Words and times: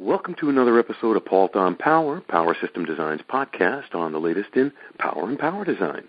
Welcome 0.00 0.36
to 0.36 0.48
another 0.48 0.78
episode 0.78 1.16
of 1.16 1.24
Paultre 1.24 1.58
on 1.58 1.74
Power, 1.74 2.20
Power 2.20 2.56
System 2.60 2.84
Designs 2.84 3.20
podcast 3.28 3.96
on 3.96 4.12
the 4.12 4.20
latest 4.20 4.50
in 4.54 4.70
power 4.96 5.28
and 5.28 5.36
power 5.36 5.64
design. 5.64 6.04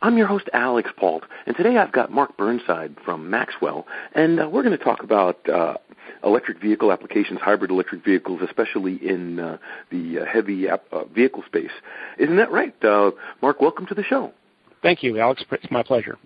I'm 0.00 0.16
your 0.16 0.28
host, 0.28 0.48
Alix 0.52 0.88
Paultre, 0.96 1.26
and 1.44 1.56
today 1.56 1.76
I've 1.76 1.90
got 1.90 2.12
Mark 2.12 2.36
Burnside 2.36 2.94
from 3.04 3.28
Maxwell, 3.28 3.88
and 4.14 4.38
uh, 4.38 4.48
we're 4.48 4.62
going 4.62 4.78
to 4.78 4.84
talk 4.84 5.02
about 5.02 5.48
uh, 5.48 5.74
electric 6.22 6.60
vehicle 6.60 6.92
applications, 6.92 7.40
hybrid 7.40 7.72
electric 7.72 8.04
vehicles, 8.04 8.40
especially 8.40 9.04
in 9.04 9.40
uh, 9.40 9.58
the 9.90 10.20
uh, 10.20 10.24
heavy 10.26 10.68
ap- 10.68 10.84
uh, 10.92 11.04
vehicle 11.06 11.42
space. 11.44 11.72
Isn't 12.20 12.36
that 12.36 12.52
right? 12.52 12.84
Uh, 12.84 13.10
Mark, 13.42 13.60
welcome 13.60 13.86
to 13.86 13.94
the 13.94 14.04
show. 14.04 14.32
Thank 14.80 15.02
you, 15.02 15.18
Alix. 15.18 15.44
It's 15.50 15.70
my 15.72 15.82
pleasure. 15.82 16.18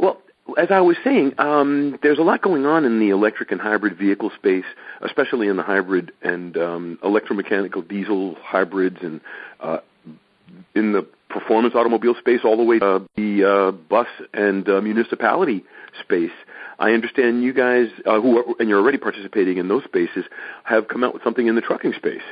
Well, 0.00 0.22
as 0.58 0.68
I 0.70 0.80
was 0.80 0.96
saying, 1.02 1.34
um, 1.38 1.98
there's 2.02 2.18
a 2.18 2.22
lot 2.22 2.42
going 2.42 2.66
on 2.66 2.84
in 2.84 3.00
the 3.00 3.10
electric 3.10 3.50
and 3.50 3.60
hybrid 3.60 3.96
vehicle 3.96 4.30
space, 4.36 4.64
especially 5.00 5.48
in 5.48 5.56
the 5.56 5.62
hybrid 5.62 6.12
and 6.22 6.56
um, 6.56 6.98
electromechanical 7.02 7.86
diesel 7.88 8.36
hybrids 8.42 8.98
and 9.02 9.20
uh, 9.60 9.78
in 10.74 10.92
the 10.92 11.06
performance 11.30 11.74
automobile 11.74 12.14
space 12.18 12.40
all 12.44 12.56
the 12.56 12.62
way 12.62 12.78
to 12.78 13.06
the 13.16 13.44
uh, 13.44 13.70
bus 13.72 14.06
and 14.32 14.68
uh, 14.68 14.80
municipality 14.80 15.64
space. 16.02 16.30
I 16.78 16.90
understand 16.90 17.42
you 17.42 17.52
guys, 17.52 17.88
uh, 18.04 18.20
who 18.20 18.38
are, 18.38 18.44
and 18.58 18.68
you're 18.68 18.80
already 18.80 18.98
participating 18.98 19.58
in 19.58 19.68
those 19.68 19.84
spaces, 19.84 20.24
have 20.64 20.88
come 20.88 21.04
out 21.04 21.14
with 21.14 21.22
something 21.22 21.46
in 21.46 21.54
the 21.54 21.60
trucking 21.60 21.94
space. 21.96 22.22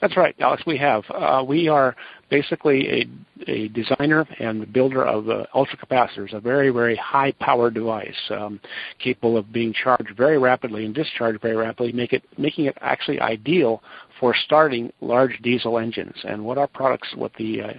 That's 0.00 0.16
right, 0.16 0.34
Alix. 0.40 0.62
We 0.66 0.76
have. 0.78 1.04
Uh, 1.08 1.42
we 1.46 1.68
are 1.68 1.96
basically 2.30 3.08
a, 3.46 3.50
a 3.50 3.68
designer 3.68 4.26
and 4.38 4.70
builder 4.70 5.04
of 5.04 5.30
uh, 5.30 5.46
ultracapacitors, 5.54 6.34
a 6.34 6.40
very, 6.40 6.70
very 6.70 6.96
high 6.96 7.32
power 7.40 7.70
device 7.70 8.14
um, 8.30 8.60
capable 8.98 9.38
of 9.38 9.52
being 9.52 9.72
charged 9.72 10.14
very 10.16 10.36
rapidly 10.36 10.84
and 10.84 10.94
discharged 10.94 11.40
very 11.40 11.56
rapidly, 11.56 11.92
make 11.92 12.12
it, 12.12 12.22
making 12.36 12.66
it 12.66 12.76
actually 12.82 13.20
ideal 13.20 13.82
for 14.20 14.34
starting 14.34 14.92
large 15.00 15.38
diesel 15.42 15.78
engines. 15.78 16.16
And 16.24 16.44
what 16.44 16.58
our 16.58 16.68
products, 16.68 17.08
what 17.16 17.32
the 17.38 17.62
uh, 17.62 17.72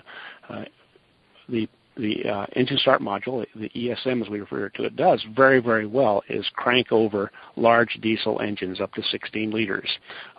uh, 0.50 0.66
the 1.50 1.70
the 1.98 2.30
uh, 2.30 2.46
engine 2.56 2.78
start 2.78 3.02
module, 3.02 3.46
the 3.56 3.70
ESM 3.70 4.22
as 4.22 4.30
we 4.30 4.40
refer 4.40 4.70
to 4.70 4.84
it, 4.84 4.96
does 4.96 5.24
very, 5.36 5.60
very 5.60 5.86
well 5.86 6.24
is 6.30 6.46
crank 6.56 6.92
over 6.92 7.32
large 7.56 7.98
diesel 8.02 8.40
engines 8.42 8.80
up 8.80 8.94
to 8.94 9.02
16 9.04 9.52
liters 9.52 9.90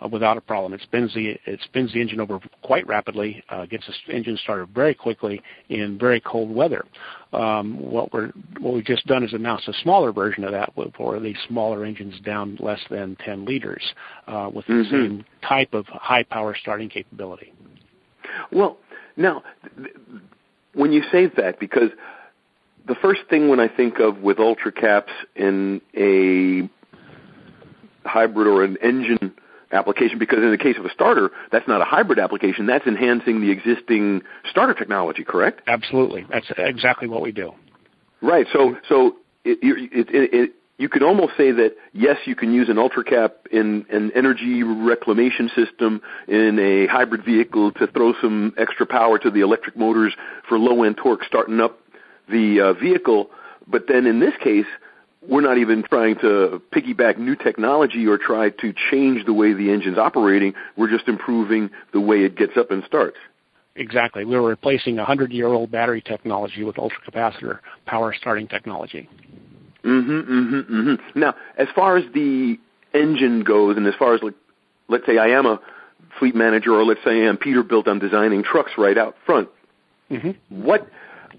uh, 0.03 0.07
without 0.07 0.37
a 0.37 0.41
problem. 0.41 0.73
It 0.73 0.81
spins 0.81 1.13
the 1.13 1.37
it 1.45 1.59
spins 1.63 1.93
the 1.93 2.01
engine 2.01 2.19
over 2.19 2.39
quite 2.61 2.87
rapidly, 2.87 3.43
uh, 3.49 3.65
gets 3.65 3.85
the 3.87 4.13
engine 4.13 4.37
started 4.43 4.69
very 4.69 4.93
quickly 4.93 5.41
in 5.69 5.97
very 5.97 6.21
cold 6.21 6.53
weather. 6.53 6.85
Um, 7.33 7.79
what 7.79 8.11
we're 8.11 8.31
what 8.59 8.73
we've 8.73 8.85
just 8.85 9.05
done 9.05 9.23
is 9.23 9.33
announced 9.33 9.67
a 9.67 9.73
smaller 9.83 10.11
version 10.11 10.43
of 10.43 10.51
that 10.51 10.73
for 10.95 11.19
the 11.19 11.35
smaller 11.47 11.85
engines 11.85 12.19
down 12.21 12.57
less 12.59 12.79
than 12.89 13.15
10 13.23 13.45
liters 13.45 13.83
uh, 14.27 14.49
with 14.53 14.65
mm-hmm. 14.65 14.83
the 14.83 14.89
same 14.89 15.25
type 15.47 15.73
of 15.73 15.85
high 15.87 16.23
power 16.23 16.55
starting 16.59 16.89
capability. 16.89 17.53
Well, 18.51 18.77
now. 19.15 19.43
Th- 19.77 19.93
when 20.73 20.91
you 20.91 21.03
say 21.11 21.27
that, 21.37 21.59
because 21.59 21.89
the 22.87 22.95
first 22.95 23.21
thing 23.29 23.49
when 23.49 23.59
I 23.59 23.67
think 23.67 23.99
of 23.99 24.19
with 24.19 24.39
ultra 24.39 24.71
caps 24.71 25.11
in 25.35 25.81
a 25.95 26.69
hybrid 28.07 28.47
or 28.47 28.63
an 28.63 28.77
engine 28.81 29.33
application, 29.71 30.17
because 30.17 30.39
in 30.39 30.51
the 30.51 30.57
case 30.57 30.77
of 30.77 30.85
a 30.85 30.91
starter, 30.91 31.29
that's 31.51 31.67
not 31.67 31.81
a 31.81 31.85
hybrid 31.85 32.19
application, 32.19 32.65
that's 32.65 32.87
enhancing 32.87 33.41
the 33.41 33.51
existing 33.51 34.21
starter 34.49 34.73
technology, 34.73 35.23
correct? 35.23 35.61
Absolutely. 35.67 36.25
That's 36.29 36.47
exactly 36.57 37.07
what 37.07 37.21
we 37.21 37.31
do. 37.31 37.53
Right. 38.21 38.47
So, 38.51 38.75
so 38.87 39.17
it, 39.45 39.59
it, 39.61 40.07
it, 40.09 40.33
it 40.33 40.53
you 40.79 40.87
could 40.87 41.03
almost 41.03 41.33
say 41.35 41.51
that 41.51 41.75
yes, 41.91 42.17
you 42.25 42.35
can 42.35 42.53
use 42.53 42.69
an 42.69 42.77
ultracap 42.77 43.31
in 43.51 43.85
an 43.91 44.11
energy 44.15 44.63
reclamation 44.63 45.51
system 45.53 46.01
in 46.27 46.57
a 46.57 46.87
hybrid 46.87 47.23
vehicle 47.25 47.73
to 47.73 47.87
throw 47.87 48.13
some 48.21 48.53
extra 48.57 48.85
power 48.85 49.19
to 49.19 49.29
the 49.29 49.41
electric 49.41 49.75
motors 49.75 50.15
for 50.47 50.57
low 50.57 50.83
end 50.83 50.95
torque 50.95 51.25
starting 51.25 51.59
up 51.59 51.77
the 52.29 52.61
uh, 52.61 52.73
vehicle. 52.73 53.29
But 53.67 53.87
then 53.89 54.05
in 54.05 54.21
this 54.21 54.33
case, 54.41 54.65
we're 55.27 55.41
not 55.41 55.57
even 55.57 55.83
trying 55.83 56.15
to 56.19 56.61
piggyback 56.73 57.17
new 57.17 57.35
technology 57.35 58.07
or 58.07 58.17
try 58.17 58.49
to 58.49 58.73
change 58.89 59.25
the 59.25 59.33
way 59.33 59.51
the 59.51 59.71
engine's 59.71 59.97
operating. 59.97 60.53
We're 60.77 60.89
just 60.89 61.09
improving 61.09 61.71
the 61.91 61.99
way 61.99 62.23
it 62.23 62.37
gets 62.37 62.53
up 62.55 62.71
and 62.71 62.85
starts. 62.85 63.17
Exactly. 63.75 64.23
We're 64.23 64.41
replacing 64.41 64.95
a 64.95 65.01
100 65.01 65.33
year 65.33 65.47
old 65.47 65.71
battery 65.71 66.01
technology 66.01 66.63
with 66.63 66.77
ultracapacitor 66.77 67.59
power 67.85 68.15
starting 68.17 68.47
technology. 68.47 69.09
Mm-hmm, 69.83 70.11
mm-hmm, 70.11 70.75
mm-hmm. 70.75 71.19
Now, 71.19 71.35
as 71.57 71.67
far 71.73 71.97
as 71.97 72.05
the 72.13 72.57
engine 72.93 73.43
goes, 73.43 73.77
and 73.77 73.87
as 73.87 73.93
far 73.97 74.13
as 74.13 74.21
like, 74.21 74.33
let's 74.87 75.05
say 75.05 75.17
I 75.17 75.27
am 75.29 75.45
a 75.45 75.59
fleet 76.17 76.35
manager, 76.35 76.73
or 76.73 76.83
let's 76.83 77.03
say 77.03 77.23
I 77.23 77.29
am 77.29 77.37
Peterbilt, 77.37 77.87
I'm 77.87 77.99
designing 77.99 78.43
trucks 78.43 78.71
right 78.77 78.97
out 78.97 79.15
front. 79.25 79.49
Mm-hmm. 80.11 80.63
What 80.63 80.87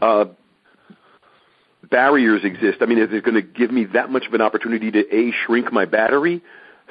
uh, 0.01 0.27
barriers 1.91 2.43
exist? 2.45 2.79
I 2.81 2.87
mean, 2.87 2.99
is 2.99 3.09
it 3.13 3.25
going 3.25 3.35
to 3.35 3.43
give 3.43 3.71
me 3.71 3.85
that 3.93 4.11
much 4.11 4.27
of 4.27 4.35
an 4.35 4.41
opportunity 4.41 4.91
to 4.91 5.15
a 5.15 5.33
shrink 5.45 5.73
my 5.73 5.85
battery 5.85 6.43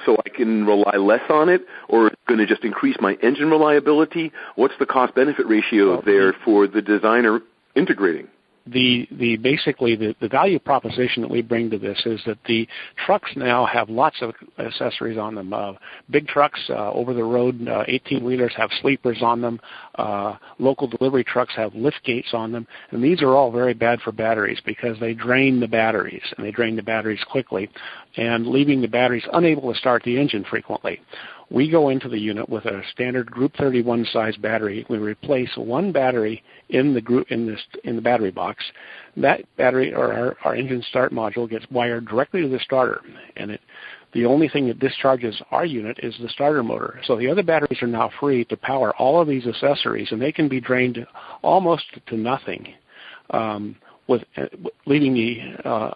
so 0.05 0.17
I 0.25 0.29
can 0.29 0.65
rely 0.65 0.97
less 0.97 1.23
on 1.29 1.49
it, 1.49 1.61
or 1.87 2.07
is 2.07 2.13
it 2.13 2.19
going 2.27 2.39
to 2.39 2.45
just 2.45 2.63
increase 2.63 2.97
my 3.01 3.17
engine 3.21 3.49
reliability? 3.49 4.31
What's 4.55 4.75
the 4.79 4.85
cost 4.85 5.15
benefit 5.15 5.47
ratio 5.47 6.01
there 6.01 6.33
for 6.45 6.67
the 6.67 6.81
designer 6.81 7.41
integrating? 7.75 8.27
The 8.71 9.07
the 9.11 9.37
basically 9.37 9.95
the, 9.95 10.15
the 10.21 10.27
value 10.27 10.59
proposition 10.59 11.21
that 11.21 11.31
we 11.31 11.41
bring 11.41 11.69
to 11.69 11.77
this 11.77 12.01
is 12.05 12.21
that 12.25 12.37
the 12.47 12.67
trucks 13.05 13.31
now 13.35 13.65
have 13.65 13.89
lots 13.89 14.17
of 14.21 14.33
accessories 14.57 15.17
on 15.17 15.35
them. 15.35 15.53
Uh, 15.53 15.73
big 16.09 16.27
trucks, 16.27 16.59
uh, 16.69 16.91
over 16.91 17.13
the 17.13 17.23
road, 17.23 17.67
uh, 17.67 17.83
18 17.87 18.23
wheelers 18.23 18.53
have 18.55 18.69
sleepers 18.81 19.21
on 19.21 19.41
them. 19.41 19.59
Uh, 19.95 20.35
local 20.59 20.87
delivery 20.87 21.23
trucks 21.23 21.53
have 21.55 21.73
lift 21.75 21.99
gates 22.03 22.29
on 22.33 22.51
them, 22.51 22.67
and 22.91 23.03
these 23.03 23.21
are 23.21 23.35
all 23.35 23.51
very 23.51 23.73
bad 23.73 23.99
for 24.01 24.11
batteries 24.11 24.59
because 24.65 24.99
they 24.99 25.13
drain 25.13 25.59
the 25.59 25.67
batteries 25.67 26.23
and 26.37 26.45
they 26.45 26.51
drain 26.51 26.75
the 26.75 26.83
batteries 26.83 27.23
quickly, 27.29 27.69
and 28.17 28.47
leaving 28.47 28.81
the 28.81 28.87
batteries 28.87 29.25
unable 29.33 29.71
to 29.71 29.79
start 29.79 30.03
the 30.03 30.19
engine 30.19 30.45
frequently. 30.49 30.99
We 31.51 31.69
go 31.69 31.89
into 31.89 32.09
the 32.09 32.19
unit 32.19 32.47
with 32.47 32.65
a 32.65 32.83
standard 32.91 33.31
Group 33.31 33.53
31 33.57 34.05
size 34.13 34.35
battery. 34.37 34.85
We 34.87 34.99
replace 34.99 35.49
one 35.55 35.91
battery 35.91 36.43
in 36.69 36.93
the 36.93 37.01
group 37.01 37.31
in 37.31 37.47
this 37.47 37.59
in 37.83 37.95
the 37.95 38.01
battery 38.01 38.29
box. 38.29 38.63
That 39.17 39.41
battery 39.57 39.93
or 39.93 40.13
our, 40.13 40.37
our 40.43 40.55
engine 40.55 40.83
start 40.89 41.11
module 41.11 41.49
gets 41.49 41.65
wired 41.71 42.07
directly 42.07 42.41
to 42.41 42.47
the 42.47 42.59
starter, 42.59 43.01
and 43.35 43.51
it 43.51 43.61
the 44.13 44.25
only 44.25 44.49
thing 44.49 44.67
that 44.67 44.79
discharges 44.79 45.39
our 45.51 45.65
unit 45.65 45.99
is 46.01 46.15
the 46.19 46.29
starter 46.29 46.63
motor. 46.63 46.99
So 47.05 47.15
the 47.15 47.29
other 47.29 47.43
batteries 47.43 47.81
are 47.81 47.87
now 47.87 48.09
free 48.19 48.43
to 48.45 48.57
power 48.57 48.95
all 48.97 49.21
of 49.21 49.27
these 49.27 49.45
accessories, 49.45 50.11
and 50.11 50.21
they 50.21 50.31
can 50.31 50.49
be 50.49 50.59
drained 50.59 51.05
almost 51.43 51.85
to 52.07 52.17
nothing, 52.17 52.73
um, 53.29 53.75
with 54.07 54.23
uh, 54.35 54.45
leaving 54.87 55.13
the 55.13 55.67
uh, 55.67 55.93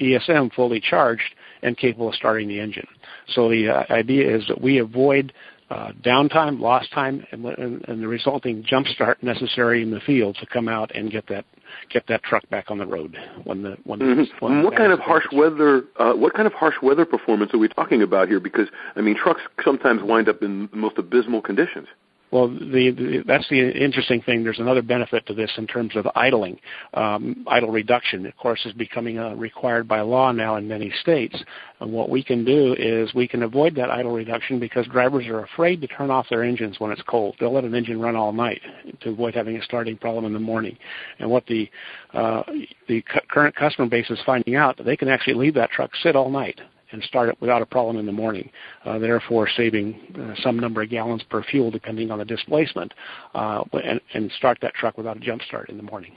ESM 0.00 0.52
fully 0.54 0.80
charged 0.80 1.34
and 1.66 1.76
capable 1.76 2.08
of 2.08 2.14
starting 2.14 2.48
the 2.48 2.60
engine. 2.60 2.86
So 3.34 3.50
the 3.50 3.68
uh, 3.68 3.92
idea 3.92 4.34
is 4.34 4.46
that 4.48 4.60
we 4.60 4.78
avoid 4.78 5.32
uh, 5.68 5.90
downtime, 6.00 6.60
lost 6.60 6.92
time, 6.92 7.26
and, 7.32 7.44
and, 7.44 7.84
and, 7.88 8.00
the 8.00 8.06
resulting 8.06 8.62
jump 8.64 8.86
start 8.86 9.20
necessary 9.20 9.82
in 9.82 9.90
the 9.90 9.98
field 9.98 10.36
to 10.40 10.46
come 10.46 10.68
out 10.68 10.94
and 10.94 11.10
get 11.10 11.26
that 11.26 11.44
get 11.92 12.06
that 12.06 12.22
truck 12.22 12.48
back 12.50 12.70
on 12.70 12.78
the 12.78 12.86
road 12.86 13.16
when 13.42 13.62
the 13.64 13.76
when, 13.82 13.98
mm-hmm. 13.98 14.20
the, 14.20 14.26
when 14.38 14.62
what 14.62 14.76
kind 14.76 14.92
of 14.92 15.00
harsh 15.00 15.24
weather 15.32 15.82
uh, 15.98 16.12
what 16.12 16.32
kind 16.34 16.46
of 16.46 16.52
harsh 16.52 16.76
weather 16.80 17.04
performance 17.04 17.52
are 17.52 17.58
we 17.58 17.66
talking 17.66 18.02
about 18.02 18.28
here 18.28 18.38
because 18.38 18.68
i 18.94 19.00
mean 19.00 19.16
trucks 19.16 19.40
sometimes 19.64 20.00
wind 20.04 20.28
up 20.28 20.40
in 20.42 20.68
the 20.70 20.76
most 20.76 20.96
abysmal 20.96 21.42
conditions 21.42 21.88
well, 22.32 22.48
the, 22.48 22.90
the, 22.90 23.24
that's 23.26 23.48
the 23.48 23.58
interesting 23.58 24.20
thing. 24.20 24.42
There's 24.42 24.58
another 24.58 24.82
benefit 24.82 25.26
to 25.26 25.34
this 25.34 25.50
in 25.56 25.66
terms 25.66 25.94
of 25.94 26.08
idling. 26.16 26.58
Um, 26.94 27.44
idle 27.48 27.70
reduction, 27.70 28.26
of 28.26 28.36
course, 28.36 28.60
is 28.66 28.72
becoming 28.72 29.18
uh, 29.18 29.34
required 29.34 29.86
by 29.86 30.00
law 30.00 30.32
now 30.32 30.56
in 30.56 30.66
many 30.66 30.92
states. 31.02 31.36
And 31.80 31.92
what 31.92 32.10
we 32.10 32.24
can 32.24 32.44
do 32.44 32.74
is 32.78 33.14
we 33.14 33.28
can 33.28 33.44
avoid 33.44 33.76
that 33.76 33.90
idle 33.90 34.12
reduction 34.12 34.58
because 34.58 34.86
drivers 34.86 35.26
are 35.26 35.44
afraid 35.44 35.80
to 35.82 35.86
turn 35.86 36.10
off 36.10 36.26
their 36.28 36.42
engines 36.42 36.80
when 36.80 36.90
it's 36.90 37.02
cold. 37.02 37.36
They'll 37.38 37.52
let 37.52 37.64
an 37.64 37.74
engine 37.74 38.00
run 38.00 38.16
all 38.16 38.32
night 38.32 38.60
to 39.00 39.10
avoid 39.10 39.34
having 39.34 39.56
a 39.56 39.62
starting 39.62 39.96
problem 39.96 40.24
in 40.24 40.32
the 40.32 40.40
morning. 40.40 40.76
And 41.20 41.30
what 41.30 41.46
the 41.46 41.70
uh, 42.12 42.42
the 42.88 43.02
cu- 43.02 43.20
current 43.30 43.54
customer 43.54 43.88
base 43.88 44.10
is 44.10 44.18
finding 44.26 44.56
out, 44.56 44.80
they 44.84 44.96
can 44.96 45.08
actually 45.08 45.34
leave 45.34 45.54
that 45.54 45.70
truck 45.70 45.90
sit 46.02 46.16
all 46.16 46.30
night 46.30 46.60
and 46.92 47.02
start 47.02 47.28
it 47.28 47.36
without 47.40 47.62
a 47.62 47.66
problem 47.66 47.96
in 47.96 48.06
the 48.06 48.12
morning, 48.12 48.50
uh, 48.84 48.98
therefore 48.98 49.48
saving 49.56 49.98
uh, 50.18 50.40
some 50.42 50.58
number 50.58 50.82
of 50.82 50.90
gallons 50.90 51.22
per 51.24 51.42
fuel 51.42 51.70
depending 51.70 52.10
on 52.10 52.18
the 52.18 52.24
displacement, 52.24 52.92
uh, 53.34 53.62
and, 53.84 54.00
and, 54.14 54.30
start 54.32 54.58
that 54.60 54.74
truck 54.74 54.96
without 54.98 55.16
a 55.16 55.20
jump 55.20 55.42
start 55.42 55.68
in 55.68 55.76
the 55.76 55.82
morning. 55.82 56.12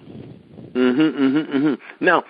Mm-hmm, 0.74 1.02
mm-hmm, 1.02 1.58
mm-hmm. 1.58 2.06
Now, 2.06 2.24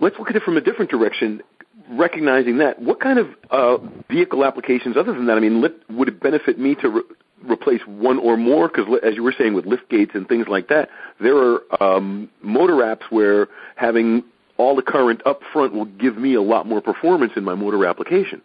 let's 0.00 0.18
look 0.18 0.30
at 0.30 0.36
it 0.36 0.42
from 0.42 0.56
a 0.56 0.60
different 0.60 0.90
direction. 0.90 1.42
Recognizing 1.90 2.58
that, 2.58 2.80
what 2.80 3.00
kind 3.00 3.18
of 3.18 3.28
uh, 3.50 3.78
vehicle 4.08 4.44
applications, 4.44 4.96
other 4.96 5.12
than 5.12 5.26
that, 5.26 5.36
I 5.36 5.40
mean, 5.40 5.60
would 5.60 6.08
it 6.08 6.20
benefit 6.20 6.58
me 6.58 6.76
to 6.76 6.88
re- 6.88 7.02
replace 7.44 7.80
one 7.86 8.18
or 8.18 8.36
more? 8.36 8.68
Because 8.68 8.86
as 9.02 9.14
you 9.16 9.22
were 9.22 9.34
saying, 9.36 9.54
with 9.54 9.66
lift 9.66 9.88
gates 9.88 10.12
and 10.14 10.28
things 10.28 10.46
like 10.48 10.68
that, 10.68 10.88
there 11.20 11.36
are 11.36 11.82
um, 11.82 12.30
motor 12.42 12.74
apps 12.74 13.10
where 13.10 13.48
having 13.76 14.22
all 14.60 14.76
the 14.76 14.82
current 14.82 15.22
up 15.26 15.40
front 15.52 15.72
will 15.72 15.86
give 15.86 16.16
me 16.16 16.34
a 16.34 16.42
lot 16.42 16.66
more 16.66 16.80
performance 16.80 17.32
in 17.36 17.44
my 17.44 17.54
motor 17.54 17.86
application. 17.86 18.42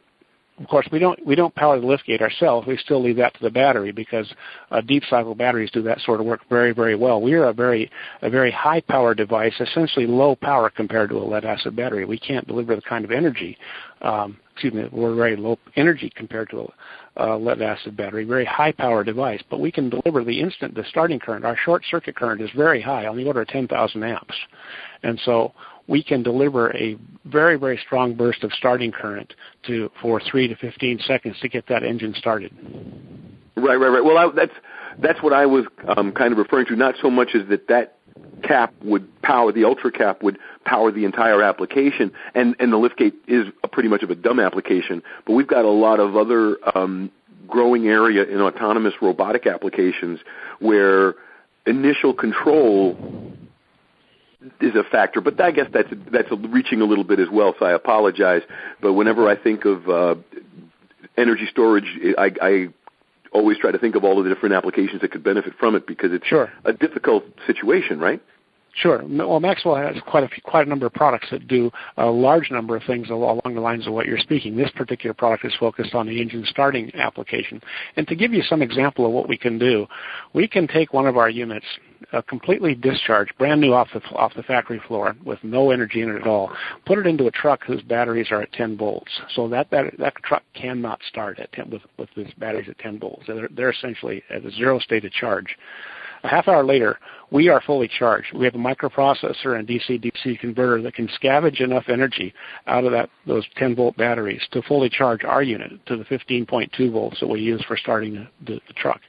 of 0.59 0.67
course, 0.69 0.87
we 0.91 0.99
don't 0.99 1.23
we 1.25 1.35
don't 1.35 1.53
power 1.53 1.79
the 1.79 1.85
liftgate 1.85 2.21
ourselves. 2.21 2.65
We 2.65 2.77
still 2.77 3.03
leave 3.03 3.17
that 3.17 3.33
to 3.33 3.41
the 3.41 3.49
battery 3.49 3.91
because 3.91 4.31
uh, 4.71 4.79
deep 4.79 5.03
cycle 5.09 5.35
batteries 5.35 5.71
do 5.71 5.81
that 5.83 5.99
sort 5.99 6.21
of 6.21 6.25
work 6.25 6.41
very 6.49 6.73
very 6.73 6.95
well. 6.95 7.21
We 7.21 7.33
are 7.33 7.45
a 7.45 7.53
very 7.53 7.91
a 8.21 8.29
very 8.29 8.51
high 8.51 8.79
power 8.79 9.13
device, 9.13 9.53
essentially 9.59 10.07
low 10.07 10.35
power 10.35 10.69
compared 10.69 11.09
to 11.09 11.17
a 11.17 11.25
lead 11.25 11.43
acid 11.43 11.75
battery. 11.75 12.05
We 12.05 12.17
can't 12.17 12.47
deliver 12.47 12.75
the 12.75 12.81
kind 12.81 13.03
of 13.03 13.11
energy. 13.11 13.57
Um, 14.01 14.37
excuse 14.53 14.73
me, 14.73 14.87
we're 14.91 15.15
very 15.15 15.35
low 15.35 15.59
energy 15.75 16.09
compared 16.15 16.49
to 16.51 16.71
a 17.17 17.37
lead 17.37 17.61
acid 17.61 17.97
battery, 17.97 18.23
very 18.23 18.45
high 18.45 18.71
power 18.71 19.03
device, 19.03 19.41
but 19.49 19.59
we 19.59 19.71
can 19.71 19.89
deliver 19.89 20.23
the 20.23 20.39
instant 20.39 20.75
the 20.75 20.85
starting 20.89 21.19
current. 21.19 21.43
Our 21.43 21.57
short 21.57 21.83
circuit 21.91 22.15
current 22.15 22.41
is 22.41 22.49
very 22.55 22.81
high, 22.81 23.05
on 23.07 23.17
the 23.17 23.25
order 23.25 23.41
of 23.41 23.49
10,000 23.49 24.03
amps, 24.03 24.35
and 25.03 25.19
so 25.25 25.53
we 25.87 26.03
can 26.03 26.23
deliver 26.23 26.75
a 26.75 26.97
very, 27.25 27.57
very 27.57 27.79
strong 27.85 28.15
burst 28.15 28.43
of 28.43 28.51
starting 28.53 28.91
current 28.91 29.33
to 29.67 29.91
for 30.01 30.21
three 30.31 30.47
to 30.47 30.55
15 30.55 30.99
seconds 31.05 31.35
to 31.41 31.49
get 31.49 31.67
that 31.67 31.83
engine 31.83 32.13
started. 32.17 32.51
Right, 33.55 33.75
right, 33.75 33.89
right. 33.89 34.03
Well, 34.03 34.17
I, 34.17 34.31
that's 34.35 34.53
that's 34.99 35.21
what 35.21 35.33
I 35.33 35.45
was 35.45 35.65
um, 35.95 36.11
kind 36.11 36.31
of 36.31 36.37
referring 36.37 36.65
to. 36.67 36.75
Not 36.75 36.95
so 37.01 37.09
much 37.09 37.29
as 37.35 37.47
that 37.49 37.67
that 37.67 37.97
cap 38.43 38.73
would 38.83 39.21
power 39.21 39.51
the 39.51 39.65
ultra 39.65 39.91
cap 39.91 40.23
would 40.23 40.37
power 40.65 40.91
the 40.91 41.05
entire 41.05 41.41
application, 41.41 42.11
and 42.33 42.55
and 42.59 42.71
the 42.71 42.77
liftgate 42.77 43.13
is 43.27 43.47
pretty 43.71 43.89
much 43.89 44.03
of 44.03 44.09
a 44.09 44.15
dumb 44.15 44.39
application. 44.39 45.01
But 45.25 45.33
we've 45.33 45.47
got 45.47 45.65
a 45.65 45.69
lot 45.69 45.99
of 45.99 46.15
other 46.15 46.57
um, 46.75 47.11
growing 47.47 47.87
area 47.87 48.23
in 48.23 48.41
autonomous 48.41 48.93
robotic 49.01 49.47
applications 49.47 50.19
where 50.59 51.15
initial 51.65 52.13
control 52.13 52.97
is 54.61 54.75
a 54.75 54.83
factor, 54.83 55.21
but 55.21 55.39
I 55.39 55.51
guess 55.51 55.67
that's 55.73 55.89
that's 56.11 56.29
reaching 56.49 56.81
a 56.81 56.85
little 56.85 57.03
bit 57.03 57.19
as 57.19 57.29
well. 57.31 57.55
So 57.59 57.65
I 57.65 57.73
apologize. 57.73 58.41
But 58.81 58.93
whenever 58.93 59.27
I 59.27 59.35
think 59.35 59.65
of 59.65 59.89
uh, 59.89 60.15
energy 61.17 61.47
storage, 61.49 61.87
I, 62.17 62.31
I 62.41 62.67
always 63.31 63.57
try 63.57 63.71
to 63.71 63.77
think 63.77 63.95
of 63.95 64.03
all 64.03 64.17
of 64.17 64.25
the 64.25 64.33
different 64.33 64.55
applications 64.55 65.01
that 65.01 65.11
could 65.11 65.23
benefit 65.23 65.53
from 65.59 65.75
it 65.75 65.85
because 65.85 66.11
it's 66.13 66.25
sure. 66.25 66.51
a 66.63 66.73
difficult 66.73 67.25
situation, 67.45 67.99
right? 67.99 68.21
Sure. 68.75 69.01
Well, 69.07 69.39
Maxwell 69.39 69.77
has 69.77 69.95
quite 70.05 70.25
a 70.25 70.27
few, 70.27 70.41
quite 70.43 70.67
a 70.67 70.69
number 70.69 70.85
of 70.85 70.93
products 70.93 71.27
that 71.31 71.47
do 71.47 71.71
a 71.95 72.07
large 72.07 72.51
number 72.51 72.75
of 72.75 72.83
things 72.83 73.09
along 73.09 73.39
the 73.45 73.61
lines 73.61 73.87
of 73.87 73.93
what 73.93 74.05
you're 74.05 74.17
speaking. 74.17 74.57
This 74.57 74.69
particular 74.71 75.13
product 75.13 75.45
is 75.45 75.53
focused 75.57 75.95
on 75.95 76.07
the 76.07 76.21
engine 76.21 76.45
starting 76.49 76.93
application. 76.95 77.61
And 77.95 78.05
to 78.09 78.15
give 78.15 78.33
you 78.33 78.43
some 78.43 78.61
example 78.61 79.05
of 79.05 79.13
what 79.13 79.29
we 79.29 79.37
can 79.37 79.57
do, 79.57 79.87
we 80.33 80.45
can 80.45 80.67
take 80.67 80.91
one 80.91 81.07
of 81.07 81.15
our 81.15 81.29
units, 81.29 81.65
uh, 82.11 82.21
completely 82.23 82.75
discharged, 82.75 83.31
brand 83.37 83.61
new 83.61 83.73
off 83.73 83.87
the 83.93 84.01
off 84.09 84.33
the 84.35 84.43
factory 84.43 84.81
floor, 84.85 85.15
with 85.23 85.39
no 85.41 85.71
energy 85.71 86.01
in 86.01 86.09
it 86.09 86.17
at 86.17 86.27
all, 86.27 86.51
put 86.85 86.97
it 86.97 87.07
into 87.07 87.27
a 87.27 87.31
truck 87.31 87.63
whose 87.63 87.81
batteries 87.81 88.27
are 88.29 88.41
at 88.41 88.51
10 88.51 88.75
volts. 88.75 89.11
So 89.35 89.47
that 89.47 89.71
that, 89.71 89.97
that 89.99 90.15
truck 90.21 90.43
cannot 90.53 90.99
start 91.07 91.39
at 91.39 91.49
10, 91.53 91.69
with 91.69 91.83
with 91.97 92.09
these 92.17 92.33
batteries 92.37 92.67
at 92.67 92.77
10 92.79 92.99
volts. 92.99 93.23
They're, 93.25 93.47
they're 93.55 93.71
essentially 93.71 94.21
at 94.29 94.45
a 94.45 94.51
zero 94.51 94.79
state 94.79 95.05
of 95.05 95.13
charge. 95.13 95.55
A 96.25 96.27
half 96.27 96.47
hour 96.47 96.63
later, 96.65 96.97
we 97.29 97.49
are 97.49 97.61
fully 97.61 97.87
charged. 97.87 98.33
We 98.33 98.45
have 98.45 98.55
a 98.55 98.57
microprocessor 98.57 99.59
and 99.59 99.67
DC-DC 99.67 100.39
converter 100.39 100.81
that 100.81 100.95
can 100.95 101.07
scavenge 101.07 101.61
enough 101.61 101.83
energy 101.87 102.33
out 102.65 102.83
of 102.83 102.91
that 102.93 103.11
those 103.27 103.45
10 103.57 103.75
volt 103.75 103.95
batteries 103.95 104.41
to 104.51 104.63
fully 104.63 104.89
charge 104.89 105.23
our 105.23 105.43
unit 105.43 105.85
to 105.85 105.97
the 105.97 106.03
15.2 106.05 106.91
volts 106.91 107.19
that 107.19 107.27
we 107.27 107.41
use 107.41 107.63
for 107.67 107.77
starting 107.77 108.15
the, 108.15 108.27
the, 108.45 108.59
the 108.67 108.73
truck. 108.73 109.01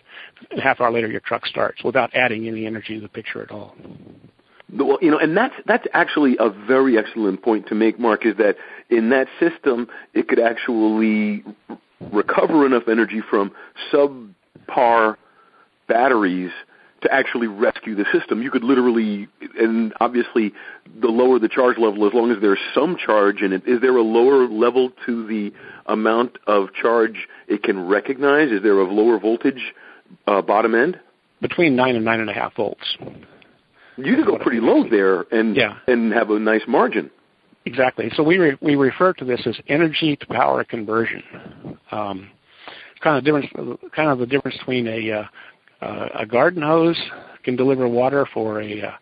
A 0.57 0.61
half 0.61 0.79
hour 0.79 0.93
later, 0.93 1.09
your 1.09 1.21
truck 1.21 1.47
starts 1.47 1.83
without 1.83 2.15
adding 2.15 2.47
any 2.49 2.67
energy 2.67 2.97
to 2.97 3.01
the 3.01 3.09
picture 3.09 3.43
at 3.43 3.51
all. 3.51 3.75
Well, 4.71 4.99
you 5.01 5.11
know, 5.11 5.19
and 5.19 5.35
that's 5.35 5.55
that's 5.65 5.87
actually 5.95 6.37
a 6.39 6.51
very 6.51 6.99
excellent 6.99 7.43
point 7.43 7.67
to 7.69 7.75
make, 7.75 7.99
Mark. 7.99 8.27
Is 8.27 8.37
that 8.37 8.57
in 8.91 9.09
that 9.11 9.29
system, 9.41 9.89
it 10.13 10.29
could 10.29 10.41
actually 10.41 11.45
recover 12.13 12.67
enough 12.67 12.89
energy 12.89 13.23
from 13.31 13.53
subpar 13.91 15.17
batteries 15.89 16.51
to 17.07 17.15
actually 17.15 17.47
rescue 17.47 17.95
the 17.95 18.05
system. 18.13 18.43
You 18.43 18.51
could 18.51 18.65
literally, 18.65 19.29
and 19.59 19.95
obviously, 20.01 20.53
the 21.01 21.09
lower 21.09 21.39
the 21.39 21.49
charge 21.49 21.79
level, 21.79 22.07
as 22.07 22.13
long 22.13 22.31
as 22.31 22.39
there's 22.41 22.59
some 22.75 22.97
charge 22.97 23.43
in 23.43 23.53
it, 23.53 23.63
is 23.67 23.81
there 23.81 23.97
a 23.97 24.03
lower 24.03 24.49
level 24.49 24.91
to 25.07 25.27
the 25.27 25.53
amount 25.87 26.39
of 26.47 26.73
charge 26.75 27.29
it 27.49 27.63
can 27.63 27.87
recognize? 27.87 28.51
Is 28.51 28.63
there 28.63 28.79
a 28.79 28.85
lower 28.85 29.19
voltage 29.19 29.75
uh, 30.27 30.43
bottom 30.43 30.75
end? 30.75 30.99
Between 31.41 31.77
nine 31.77 31.97
and 31.97 32.05
nine 32.05 32.21
and 32.21 32.31
a 32.31 32.33
half 32.33 32.57
volts. 32.57 32.97
You 33.97 34.17
could 34.17 34.27
go 34.27 34.39
pretty 34.39 34.61
low 34.61 34.89
there 34.89 35.23
and 35.31 35.57
yeah. 35.57 35.79
and 35.87 36.13
have 36.13 36.31
a 36.31 36.39
nice 36.39 36.63
margin. 36.67 37.11
Exactly. 37.65 38.11
So 38.15 38.23
we 38.23 38.39
re- 38.39 38.59
we 38.61 38.77
refer 38.77 39.13
to 39.15 39.25
this 39.25 39.41
as 39.47 39.57
energy 39.69 40.17
to 40.17 40.27
power 40.27 40.65
conversion. 40.65 41.23
Um, 41.91 42.31
kind 43.01 43.19
of 43.19 43.25
difference, 43.25 43.47
kind 43.95 44.11
of 44.11 44.19
the 44.19 44.27
difference 44.27 44.57
between 44.59 44.87
a 44.87 45.11
uh, 45.11 45.19
uh, 45.21 45.25
a 45.81 46.27
garden 46.27 46.63
hose 46.63 46.99
can 47.45 47.57
deliver 47.57 47.89
water 47.89 48.27
for 48.35 48.61
a, 48.61 48.83
uh, 48.83 48.93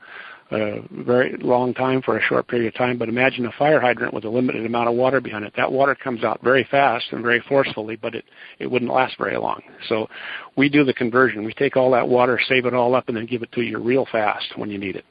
a 0.51 0.81
very 0.91 1.37
long 1.39 1.73
time 1.75 2.03
for 2.03 2.19
a 2.19 2.23
short 2.23 2.47
period 2.47 2.69
of 2.69 2.75
time, 2.75 2.99
but 2.99 3.09
imagine 3.09 3.47
a 3.47 3.53
fire 3.53 3.81
hydrant 3.81 4.13
with 4.13 4.25
a 4.25 4.29
limited 4.29 4.65
amount 4.67 4.89
of 4.89 4.95
water 4.95 5.21
behind 5.21 5.45
it. 5.45 5.55
That 5.57 5.73
water 5.73 5.95
comes 5.95 6.23
out 6.23 6.43
very 6.43 6.67
fast 6.71 7.07
and 7.13 7.23
very 7.23 7.43
forcefully, 7.49 7.97
but 7.97 8.15
it, 8.15 8.25
it 8.59 8.71
wouldn't 8.71 8.93
last 8.93 9.17
very 9.19 9.37
long. 9.37 9.63
So 9.89 10.09
we 10.57 10.69
do 10.69 10.85
the 10.85 10.93
conversion. 10.93 11.45
We 11.45 11.55
take 11.55 11.77
all 11.77 11.91
that 11.93 12.09
water, 12.09 12.39
save 12.49 12.67
it 12.67 12.75
all 12.75 12.95
up, 12.95 13.09
and 13.09 13.17
then 13.17 13.27
give 13.27 13.43
it 13.43 13.53
to 13.53 13.63
you 13.63 13.79
real 13.79 14.07
fast 14.13 14.57
when 14.57 14.71
you 14.71 14.79
need 14.79 14.97
it. 14.97 15.05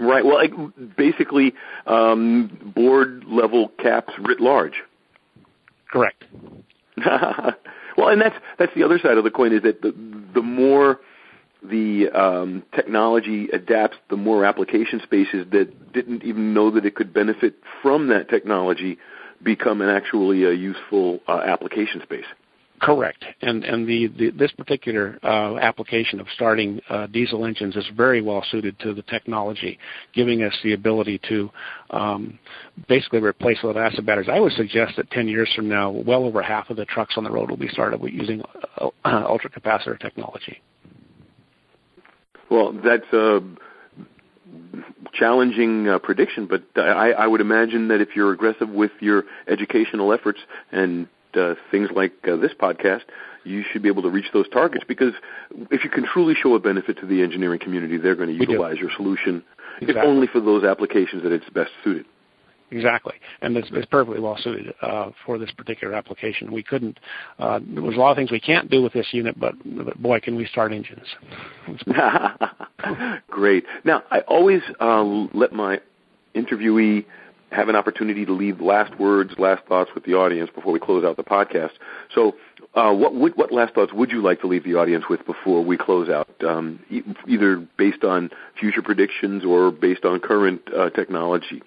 Right. 0.00 0.24
Well, 0.24 0.40
basically, 0.96 1.52
um, 1.86 2.72
board 2.74 3.24
level 3.28 3.70
caps 3.82 4.12
writ 4.18 4.40
large. 4.40 4.82
Correct. 5.92 6.24
well, 7.96 8.08
and 8.08 8.20
that's 8.20 8.36
that's 8.58 8.72
the 8.74 8.82
other 8.82 8.98
side 8.98 9.18
of 9.18 9.24
the 9.24 9.30
coin 9.30 9.52
is 9.52 9.62
that 9.62 9.82
the 9.82 9.92
the 10.34 10.42
more 10.42 11.00
the 11.62 12.08
um, 12.10 12.62
technology 12.74 13.48
adapts, 13.52 13.96
the 14.08 14.16
more 14.16 14.44
application 14.44 15.00
spaces 15.02 15.46
that 15.52 15.92
didn't 15.92 16.22
even 16.22 16.54
know 16.54 16.70
that 16.70 16.86
it 16.86 16.94
could 16.94 17.12
benefit 17.12 17.54
from 17.82 18.08
that 18.08 18.28
technology 18.28 18.98
become 19.42 19.80
an 19.80 19.88
actually 19.88 20.44
a 20.44 20.52
useful 20.52 21.20
uh, 21.28 21.40
application 21.44 22.00
space. 22.02 22.24
Correct, 22.80 23.22
and 23.42 23.62
and 23.62 23.86
the, 23.86 24.06
the 24.06 24.30
this 24.30 24.50
particular 24.52 25.18
uh, 25.22 25.58
application 25.58 26.18
of 26.18 26.26
starting 26.34 26.80
uh, 26.88 27.06
diesel 27.08 27.44
engines 27.44 27.76
is 27.76 27.84
very 27.94 28.22
well 28.22 28.42
suited 28.50 28.78
to 28.80 28.94
the 28.94 29.02
technology, 29.02 29.78
giving 30.14 30.42
us 30.42 30.54
the 30.64 30.72
ability 30.72 31.20
to 31.28 31.50
um, 31.90 32.38
basically 32.88 33.20
replace 33.20 33.58
lead 33.62 33.76
acid 33.76 34.06
batteries. 34.06 34.30
I 34.32 34.40
would 34.40 34.52
suggest 34.52 34.96
that 34.96 35.10
10 35.10 35.28
years 35.28 35.52
from 35.54 35.68
now, 35.68 35.90
well 35.90 36.24
over 36.24 36.40
half 36.40 36.70
of 36.70 36.78
the 36.78 36.86
trucks 36.86 37.14
on 37.18 37.24
the 37.24 37.30
road 37.30 37.50
will 37.50 37.58
be 37.58 37.68
started 37.68 38.00
using 38.10 38.42
uh, 38.78 38.88
ultracapacitor 39.04 40.00
technology. 40.00 40.62
Well, 42.50 42.72
that's 42.72 43.12
a 43.12 43.40
challenging 45.12 45.86
uh, 45.86 45.98
prediction, 45.98 46.46
but 46.46 46.62
I, 46.76 47.12
I 47.12 47.26
would 47.26 47.42
imagine 47.42 47.88
that 47.88 48.00
if 48.00 48.16
you're 48.16 48.32
aggressive 48.32 48.70
with 48.70 48.92
your 49.00 49.24
educational 49.48 50.14
efforts 50.14 50.38
and 50.72 51.08
uh, 51.36 51.54
things 51.70 51.88
like 51.94 52.12
uh, 52.24 52.36
this 52.36 52.52
podcast, 52.58 53.02
you 53.44 53.64
should 53.70 53.82
be 53.82 53.88
able 53.88 54.02
to 54.02 54.10
reach 54.10 54.26
those 54.32 54.48
targets 54.48 54.84
because 54.86 55.14
if 55.70 55.84
you 55.84 55.90
can 55.90 56.04
truly 56.04 56.34
show 56.34 56.54
a 56.54 56.58
benefit 56.58 56.98
to 56.98 57.06
the 57.06 57.22
engineering 57.22 57.58
community, 57.58 57.96
they're 57.96 58.14
going 58.14 58.28
to 58.28 58.34
utilize 58.34 58.76
your 58.78 58.90
solution, 58.96 59.42
exactly. 59.80 60.00
if 60.00 60.06
only 60.06 60.26
for 60.26 60.40
those 60.40 60.64
applications 60.64 61.22
that 61.22 61.32
it's 61.32 61.48
best 61.50 61.70
suited. 61.82 62.06
Exactly, 62.72 63.14
and 63.40 63.56
it's, 63.56 63.68
it's 63.72 63.86
perfectly 63.86 64.20
well 64.20 64.38
suited 64.40 64.72
uh, 64.80 65.10
for 65.26 65.38
this 65.38 65.50
particular 65.50 65.92
application. 65.92 66.52
We 66.52 66.62
couldn't. 66.62 67.00
Uh, 67.36 67.58
there 67.66 67.82
was 67.82 67.96
a 67.96 67.98
lot 67.98 68.12
of 68.12 68.16
things 68.16 68.30
we 68.30 68.38
can't 68.38 68.70
do 68.70 68.80
with 68.80 68.92
this 68.92 69.08
unit, 69.10 69.38
but, 69.40 69.54
but 69.64 70.00
boy, 70.00 70.20
can 70.20 70.36
we 70.36 70.46
start 70.46 70.72
engines! 70.72 71.06
Great. 73.28 73.64
Now, 73.84 74.04
I 74.12 74.20
always 74.20 74.62
uh, 74.78 75.02
let 75.02 75.52
my 75.52 75.80
interviewee 76.36 77.06
have 77.50 77.68
an 77.68 77.76
opportunity 77.76 78.24
to 78.24 78.32
leave 78.32 78.60
last 78.60 78.98
words, 78.98 79.34
last 79.38 79.64
thoughts 79.66 79.90
with 79.94 80.04
the 80.04 80.14
audience 80.14 80.50
before 80.54 80.72
we 80.72 80.78
close 80.78 81.04
out 81.04 81.16
the 81.16 81.24
podcast. 81.24 81.72
So, 82.14 82.36
uh, 82.74 82.92
what 82.92 83.14
would, 83.14 83.36
what 83.36 83.52
last 83.52 83.74
thoughts 83.74 83.92
would 83.92 84.12
you 84.12 84.22
like 84.22 84.40
to 84.42 84.46
leave 84.46 84.64
the 84.64 84.74
audience 84.74 85.04
with 85.10 85.24
before 85.26 85.64
we 85.64 85.76
close 85.76 86.08
out? 86.08 86.28
Um, 86.44 86.80
e- 86.90 87.02
either 87.26 87.56
based 87.56 88.04
on 88.04 88.30
future 88.58 88.82
predictions 88.82 89.44
or 89.44 89.72
based 89.72 90.04
on 90.04 90.20
current 90.20 90.62
uh, 90.74 90.90
technology. 90.90 91.62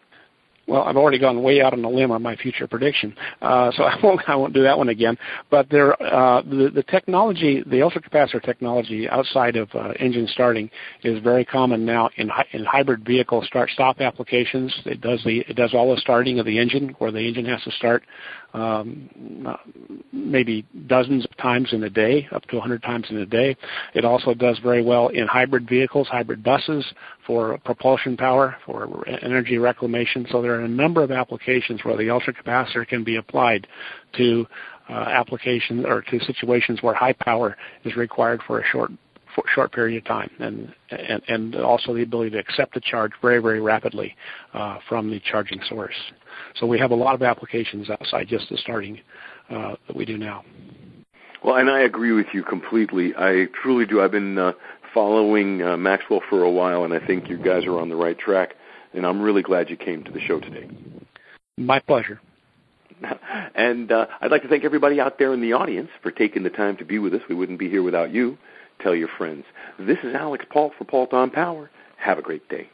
Well, 0.66 0.84
I've 0.84 0.96
already 0.96 1.20
gone 1.20 1.44
way 1.44 1.62
out 1.62 1.74
on 1.74 1.84
a 1.84 1.90
limb 1.90 2.12
on 2.12 2.22
my 2.22 2.38
future 2.38 2.68
prediction, 2.68 3.14
uh, 3.42 3.72
so 3.76 3.84
I 3.84 3.98
won't 4.02 4.22
I 4.28 4.36
won't 4.36 4.54
do 4.54 4.64
that 4.64 4.78
one 4.78 4.90
again. 4.90 5.18
But 5.50 5.70
there, 5.70 6.02
uh, 6.02 6.42
the 6.44 6.72
the 6.74 6.84
technology, 6.84 7.62
the 7.66 7.78
ultracapacitor 7.78 8.42
technology 8.44 9.10
outside 9.10 9.58
of 9.58 9.70
uh, 9.76 9.92
engine 10.00 10.28
starting 10.32 10.70
is 11.04 11.22
very 11.22 11.44
common 11.44 11.86
now 11.86 12.10
in 12.16 12.32
in 12.54 12.64
hybrid 12.64 13.06
vehicle 13.06 13.44
start 13.46 13.70
stop 13.72 14.00
applications. 14.00 14.74
It 14.86 15.02
does 15.02 15.22
the 15.26 15.40
it 15.50 15.56
does 15.56 15.74
all 15.74 15.94
the 15.94 16.00
starting 16.00 16.40
of 16.40 16.46
the 16.46 16.58
engine, 16.58 16.96
where 17.00 17.12
the 17.12 17.20
engine 17.20 17.46
has 17.46 17.62
to 17.64 17.72
start 17.72 18.04
um, 18.54 19.58
maybe 20.12 20.66
dozens 20.86 21.26
of 21.26 21.36
times 21.38 21.70
in 21.72 21.84
a 21.84 21.90
day, 21.90 22.28
up 22.32 22.44
to 22.46 22.56
100 22.56 22.84
times 22.84 23.08
in 23.10 23.18
a 23.18 23.26
day. 23.26 23.58
It 23.96 24.06
also 24.06 24.34
does 24.34 24.60
very 24.60 24.84
well 24.84 25.08
in 25.08 25.26
hybrid 25.28 25.68
vehicles, 25.68 26.08
hybrid 26.08 26.44
buses 26.44 26.86
for 27.26 27.58
propulsion 27.66 28.16
power, 28.16 28.56
for 28.66 29.08
energy 29.08 29.58
reclamation. 29.58 30.28
So 30.30 30.42
there 30.42 30.53
are 30.54 30.62
a 30.62 30.68
number 30.68 31.04
of 31.04 31.12
applications 31.12 31.84
where 31.84 31.98
the 31.98 32.04
ultracapacitor 32.04 32.88
can 32.88 33.04
be 33.04 33.18
applied 33.18 33.68
to 34.18 34.46
uh, 34.90 34.94
applications 34.94 35.86
or 35.86 36.02
to 36.02 36.20
situations 36.22 36.82
where 36.82 36.94
high 36.94 37.14
power 37.14 37.56
is 37.86 37.96
required 37.96 38.42
for 38.46 38.60
a 38.60 38.66
short 38.66 38.92
for 39.34 39.44
short 39.56 39.72
period 39.72 39.98
of 39.98 40.06
time, 40.06 40.30
and, 40.40 40.74
and 40.92 41.22
and 41.28 41.56
also 41.56 41.94
the 41.94 42.04
ability 42.04 42.30
to 42.30 42.38
accept 42.38 42.74
the 42.74 42.82
charge 42.82 43.12
very 43.22 43.42
very 43.42 43.62
rapidly 43.62 44.16
uh, 44.54 44.78
from 44.88 45.10
the 45.10 45.20
charging 45.20 45.60
source. 45.68 45.96
So 46.56 46.68
we 46.68 46.78
have 46.80 46.92
a 46.92 46.96
lot 46.96 47.16
of 47.16 47.24
applications 47.24 47.90
outside 47.90 48.28
just 48.28 48.50
the 48.50 48.58
starting 48.58 49.00
uh, 49.50 49.76
that 49.88 49.96
we 49.96 50.06
do 50.06 50.18
now. 50.18 50.44
Well, 51.44 51.56
and 51.58 51.70
I 51.70 51.82
agree 51.82 52.12
with 52.12 52.28
you 52.34 52.44
completely. 52.44 53.14
I 53.18 53.48
truly 53.62 53.86
do. 53.86 54.02
I've 54.02 54.12
been 54.12 54.38
uh, 54.38 54.54
following 54.94 55.62
uh, 55.62 55.76
Maxwell 55.78 56.22
for 56.30 56.44
a 56.44 56.52
while, 56.52 56.84
and 56.86 56.94
I 56.94 57.06
think 57.06 57.28
you 57.28 57.38
guys 57.38 57.66
are 57.66 57.80
on 57.80 57.90
the 57.90 57.96
right 57.96 58.18
track. 58.18 58.56
And 58.94 59.06
I'm 59.06 59.22
really 59.22 59.42
glad 59.42 59.70
you 59.70 59.78
came 59.78 60.04
to 60.04 60.12
the 60.12 60.20
show 60.20 60.40
today. 60.40 60.70
My 61.58 61.80
pleasure. 61.80 62.22
and 63.56 63.92
uh, 63.92 64.08
I'd 64.22 64.32
like 64.32 64.44
to 64.44 64.48
thank 64.48 64.64
everybody 64.64 65.00
out 65.00 65.18
there 65.18 65.34
in 65.34 65.42
the 65.42 65.54
audience 65.54 65.90
for 66.02 66.12
taking 66.12 66.44
the 66.44 66.50
time 66.50 66.78
to 66.78 66.86
be 66.86 67.00
with 67.00 67.14
us. 67.14 67.22
We 67.28 67.36
wouldn't 67.36 67.60
be 67.60 67.70
here 67.70 67.84
without 67.84 68.12
you. 68.12 68.38
Tell 68.82 68.96
your 68.96 69.10
friends. 69.18 69.46
This 69.80 69.98
is 70.04 70.14
Alix 70.16 70.46
Paultre 70.50 70.76
for 70.78 70.86
Paultre 70.86 71.30
Power. 71.34 71.70
Have 71.98 72.18
a 72.18 72.22
great 72.22 72.48
day. 72.50 72.70